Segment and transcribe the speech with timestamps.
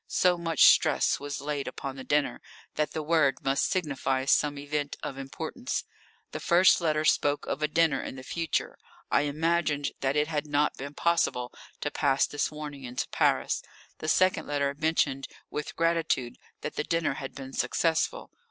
[0.07, 2.41] So much stress was laid upon the dinner,
[2.73, 5.83] that the word must signify some event of importance.
[6.31, 8.79] The first letter spoke of a dinner in the future.
[9.11, 13.61] I imagined that it had not been possible to pass this warning into Paris.
[13.99, 18.31] The second letter mentioned with gratitude that the dinner had been successful.